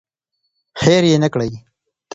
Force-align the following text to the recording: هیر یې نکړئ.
هیر 0.81 1.03
یې 1.11 1.17
نکړئ. 1.23 1.51